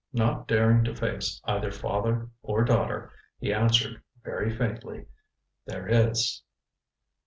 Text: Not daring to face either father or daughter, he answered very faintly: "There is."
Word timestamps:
Not 0.13 0.47
daring 0.47 0.83
to 0.85 0.95
face 0.95 1.39
either 1.45 1.71
father 1.71 2.29
or 2.41 2.63
daughter, 2.63 3.11
he 3.37 3.53
answered 3.53 4.01
very 4.23 4.49
faintly: 4.49 5.05
"There 5.67 5.87
is." 5.87 6.41